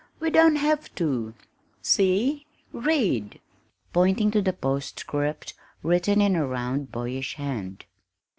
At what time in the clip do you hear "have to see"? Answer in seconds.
0.55-2.47